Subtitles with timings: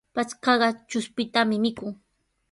[0.15, 1.91] Patrkaqa chushpitami mikun.